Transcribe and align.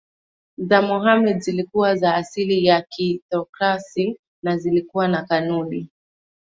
za 0.57 0.81
Mohammed 0.81 1.39
zilikuwa 1.39 1.95
za 1.95 2.15
asili 2.15 2.65
ya 2.65 2.81
kitheokrasi 2.81 4.19
na 4.43 4.57
zilikuwa 4.57 5.07
na 5.07 5.23
kanuni 5.23 5.89